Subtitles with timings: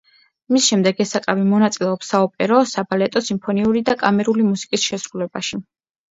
[0.53, 5.61] მის შემდეგ ეს საკრავი მონაწილეობს საოპერო, საბალეტო, სიმფონიური და კამერული მუსიკის შესრულებაში.